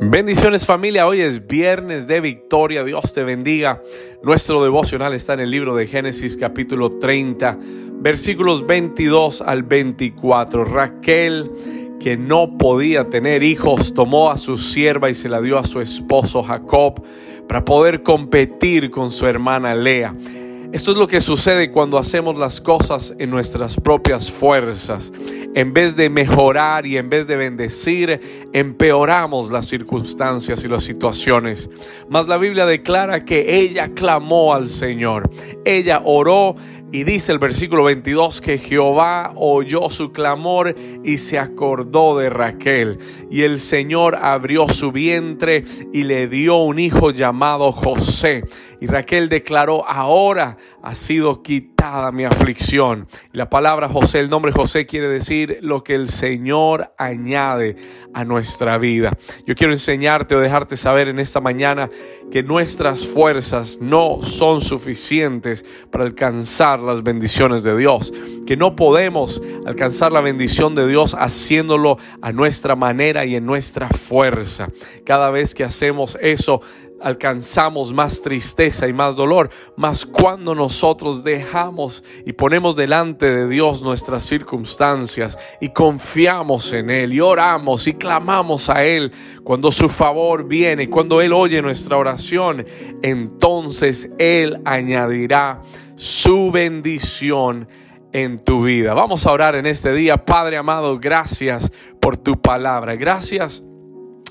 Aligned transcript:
Bendiciones 0.00 0.64
familia, 0.64 1.08
hoy 1.08 1.22
es 1.22 1.48
viernes 1.48 2.06
de 2.06 2.20
victoria, 2.20 2.84
Dios 2.84 3.12
te 3.12 3.24
bendiga. 3.24 3.82
Nuestro 4.22 4.62
devocional 4.62 5.12
está 5.12 5.34
en 5.34 5.40
el 5.40 5.50
libro 5.50 5.74
de 5.74 5.88
Génesis 5.88 6.36
capítulo 6.36 6.98
30, 6.98 7.58
versículos 7.94 8.64
22 8.64 9.42
al 9.42 9.64
24. 9.64 10.64
Raquel, 10.64 11.50
que 11.98 12.16
no 12.16 12.56
podía 12.56 13.10
tener 13.10 13.42
hijos, 13.42 13.92
tomó 13.92 14.30
a 14.30 14.36
su 14.36 14.56
sierva 14.56 15.10
y 15.10 15.14
se 15.14 15.28
la 15.28 15.40
dio 15.40 15.58
a 15.58 15.66
su 15.66 15.80
esposo 15.80 16.44
Jacob 16.44 17.02
para 17.48 17.64
poder 17.64 18.04
competir 18.04 18.92
con 18.92 19.10
su 19.10 19.26
hermana 19.26 19.74
Lea. 19.74 20.14
Esto 20.70 20.90
es 20.90 20.98
lo 20.98 21.06
que 21.06 21.22
sucede 21.22 21.70
cuando 21.70 21.96
hacemos 21.96 22.38
las 22.38 22.60
cosas 22.60 23.14
en 23.18 23.30
nuestras 23.30 23.80
propias 23.80 24.30
fuerzas. 24.30 25.10
En 25.54 25.72
vez 25.72 25.96
de 25.96 26.10
mejorar 26.10 26.84
y 26.84 26.98
en 26.98 27.08
vez 27.08 27.26
de 27.26 27.36
bendecir, 27.36 28.20
empeoramos 28.52 29.50
las 29.50 29.66
circunstancias 29.66 30.62
y 30.64 30.68
las 30.68 30.84
situaciones. 30.84 31.70
Mas 32.10 32.28
la 32.28 32.36
Biblia 32.36 32.66
declara 32.66 33.24
que 33.24 33.60
ella 33.60 33.94
clamó 33.94 34.52
al 34.52 34.68
Señor. 34.68 35.30
Ella 35.64 36.02
oró 36.04 36.54
y 36.90 37.04
dice 37.04 37.32
el 37.32 37.38
versículo 37.38 37.84
22 37.84 38.40
que 38.40 38.56
Jehová 38.56 39.32
oyó 39.36 39.90
su 39.90 40.10
clamor 40.10 40.74
y 41.04 41.18
se 41.18 41.38
acordó 41.38 42.16
de 42.18 42.30
Raquel. 42.30 42.98
Y 43.30 43.42
el 43.42 43.60
Señor 43.60 44.16
abrió 44.16 44.68
su 44.68 44.90
vientre 44.90 45.64
y 45.92 46.04
le 46.04 46.28
dio 46.28 46.56
un 46.56 46.78
hijo 46.78 47.10
llamado 47.10 47.72
José. 47.72 48.44
Y 48.80 48.86
Raquel 48.86 49.28
declaró, 49.28 49.86
ahora 49.86 50.56
ha 50.82 50.94
sido 50.94 51.42
quitada 51.42 52.12
mi 52.12 52.24
aflicción. 52.24 53.08
la 53.32 53.50
palabra 53.50 53.88
José, 53.88 54.20
el 54.20 54.30
nombre 54.30 54.52
José 54.52 54.86
quiere 54.86 55.08
decir 55.08 55.58
lo 55.62 55.82
que 55.82 55.94
el 55.94 56.08
Señor 56.08 56.94
añade 56.96 57.76
a 58.14 58.24
nuestra 58.24 58.78
vida. 58.78 59.16
Yo 59.46 59.54
quiero 59.54 59.72
enseñarte 59.72 60.36
o 60.36 60.40
dejarte 60.40 60.76
saber 60.76 61.08
en 61.08 61.18
esta 61.18 61.40
mañana 61.40 61.90
que 62.30 62.42
nuestras 62.42 63.06
fuerzas 63.06 63.78
no 63.80 64.22
son 64.22 64.60
suficientes 64.60 65.64
para 65.90 66.04
alcanzar 66.04 66.77
las 66.82 67.02
bendiciones 67.02 67.62
de 67.62 67.76
Dios. 67.76 68.12
Que 68.46 68.56
no 68.56 68.76
podemos 68.76 69.42
alcanzar 69.66 70.12
la 70.12 70.20
bendición 70.20 70.74
de 70.74 70.88
Dios 70.88 71.14
haciéndolo 71.18 71.98
a 72.22 72.32
nuestra 72.32 72.76
manera 72.76 73.24
y 73.24 73.36
en 73.36 73.46
nuestra 73.46 73.88
fuerza. 73.88 74.70
Cada 75.04 75.30
vez 75.30 75.54
que 75.54 75.64
hacemos 75.64 76.16
eso, 76.20 76.62
alcanzamos 77.00 77.92
más 77.92 78.22
tristeza 78.22 78.88
y 78.88 78.92
más 78.92 79.16
dolor, 79.16 79.50
más 79.76 80.04
cuando 80.06 80.54
nosotros 80.54 81.22
dejamos 81.24 82.02
y 82.24 82.32
ponemos 82.32 82.76
delante 82.76 83.26
de 83.30 83.48
Dios 83.48 83.82
nuestras 83.82 84.24
circunstancias 84.24 85.38
y 85.60 85.70
confiamos 85.70 86.72
en 86.72 86.90
Él 86.90 87.12
y 87.12 87.20
oramos 87.20 87.86
y 87.86 87.94
clamamos 87.94 88.68
a 88.68 88.84
Él, 88.84 89.12
cuando 89.44 89.70
su 89.70 89.88
favor 89.88 90.46
viene, 90.46 90.90
cuando 90.90 91.20
Él 91.20 91.32
oye 91.32 91.62
nuestra 91.62 91.96
oración, 91.96 92.66
entonces 93.02 94.10
Él 94.18 94.60
añadirá 94.64 95.62
su 95.96 96.50
bendición 96.50 97.68
en 98.12 98.42
tu 98.42 98.62
vida. 98.62 98.94
Vamos 98.94 99.26
a 99.26 99.32
orar 99.32 99.54
en 99.54 99.66
este 99.66 99.92
día, 99.92 100.24
Padre 100.24 100.56
amado, 100.56 100.98
gracias 100.98 101.70
por 102.00 102.16
tu 102.16 102.40
palabra, 102.40 102.96
gracias 102.96 103.62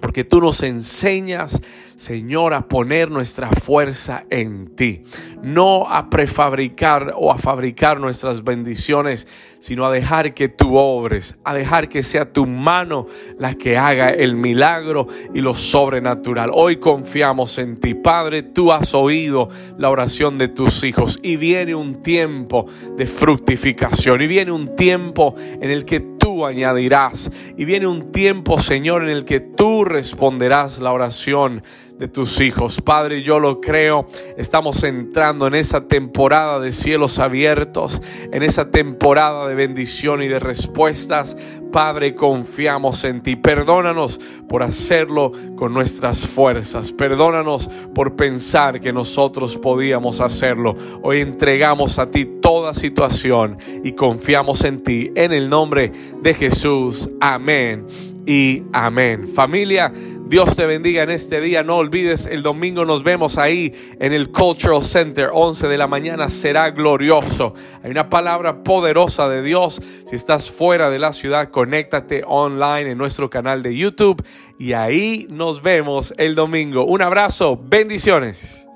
porque 0.00 0.24
tú 0.24 0.40
nos 0.40 0.62
enseñas, 0.62 1.60
Señor, 1.98 2.54
a 2.54 2.68
poner 2.68 3.10
nuestra 3.10 3.50
fuerza 3.50 4.22
en 4.30 4.76
ti. 4.76 5.02
No 5.42 5.88
a 5.88 6.08
prefabricar 6.08 7.12
o 7.16 7.32
a 7.32 7.38
fabricar 7.38 7.98
nuestras 7.98 8.44
bendiciones, 8.44 9.26
sino 9.58 9.84
a 9.84 9.90
dejar 9.90 10.32
que 10.32 10.48
tú 10.48 10.76
obres, 10.76 11.36
a 11.42 11.54
dejar 11.54 11.88
que 11.88 12.04
sea 12.04 12.32
tu 12.32 12.46
mano 12.46 13.06
la 13.36 13.54
que 13.54 13.76
haga 13.76 14.10
el 14.10 14.36
milagro 14.36 15.08
y 15.34 15.40
lo 15.40 15.54
sobrenatural. 15.54 16.52
Hoy 16.54 16.76
confiamos 16.76 17.58
en 17.58 17.76
ti. 17.80 17.94
Padre, 17.94 18.44
tú 18.44 18.72
has 18.72 18.94
oído 18.94 19.48
la 19.76 19.90
oración 19.90 20.38
de 20.38 20.46
tus 20.46 20.84
hijos 20.84 21.18
y 21.20 21.36
viene 21.36 21.74
un 21.74 22.00
tiempo 22.00 22.66
de 22.96 23.06
fructificación 23.06 24.22
y 24.22 24.28
viene 24.28 24.52
un 24.52 24.76
tiempo 24.76 25.34
en 25.36 25.68
el 25.68 25.84
que 25.84 25.98
tú 25.98 26.46
añadirás 26.46 27.30
y 27.56 27.64
viene 27.64 27.86
un 27.86 28.12
tiempo, 28.12 28.58
Señor, 28.60 29.02
en 29.02 29.10
el 29.10 29.24
que 29.24 29.40
tú 29.40 29.84
responderás 29.84 30.80
la 30.80 30.92
oración 30.92 31.62
de 31.98 32.08
tus 32.08 32.40
hijos. 32.40 32.80
Padre, 32.80 33.22
yo 33.22 33.40
lo 33.40 33.60
creo. 33.60 34.06
Estamos 34.36 34.82
entrando 34.84 35.46
en 35.46 35.54
esa 35.54 35.86
temporada 35.86 36.60
de 36.60 36.72
cielos 36.72 37.18
abiertos, 37.18 38.00
en 38.32 38.42
esa 38.42 38.70
temporada 38.70 39.48
de 39.48 39.54
bendición 39.54 40.22
y 40.22 40.28
de 40.28 40.38
respuestas. 40.38 41.36
Padre, 41.72 42.14
confiamos 42.14 43.04
en 43.04 43.22
ti. 43.22 43.36
Perdónanos 43.36 44.20
por 44.48 44.62
hacerlo 44.62 45.32
con 45.56 45.74
nuestras 45.74 46.26
fuerzas. 46.26 46.92
Perdónanos 46.92 47.68
por 47.94 48.16
pensar 48.16 48.80
que 48.80 48.92
nosotros 48.92 49.58
podíamos 49.58 50.20
hacerlo. 50.20 50.74
Hoy 51.02 51.20
entregamos 51.20 51.98
a 51.98 52.10
ti 52.10 52.24
toda 52.40 52.74
situación 52.74 53.58
y 53.84 53.92
confiamos 53.92 54.64
en 54.64 54.82
ti. 54.82 55.10
En 55.14 55.32
el 55.32 55.50
nombre 55.50 55.92
de 56.22 56.34
Jesús. 56.34 57.10
Amén 57.20 57.86
y 58.28 58.62
amén. 58.72 59.26
Familia, 59.26 59.90
Dios 60.28 60.56
te 60.56 60.66
bendiga 60.66 61.02
en 61.02 61.10
este 61.10 61.40
día. 61.40 61.62
No 61.62 61.76
olvides, 61.76 62.26
el 62.26 62.42
domingo 62.42 62.84
nos 62.84 63.02
vemos 63.02 63.38
ahí 63.38 63.72
en 63.98 64.12
el 64.12 64.30
Cultural 64.30 64.82
Center, 64.82 65.30
11 65.32 65.68
de 65.68 65.78
la 65.78 65.86
mañana. 65.86 66.28
Será 66.28 66.68
glorioso. 66.68 67.54
Hay 67.82 67.90
una 67.90 68.10
palabra 68.10 68.62
poderosa 68.62 69.26
de 69.30 69.40
Dios. 69.40 69.80
Si 70.04 70.16
estás 70.16 70.50
fuera 70.50 70.90
de 70.90 70.98
la 70.98 71.14
ciudad, 71.14 71.50
conéctate 71.50 72.24
online 72.26 72.90
en 72.90 72.98
nuestro 72.98 73.30
canal 73.30 73.62
de 73.62 73.74
YouTube 73.74 74.22
y 74.58 74.74
ahí 74.74 75.26
nos 75.30 75.62
vemos 75.62 76.12
el 76.18 76.34
domingo. 76.34 76.84
Un 76.84 77.00
abrazo, 77.00 77.58
bendiciones. 77.64 78.67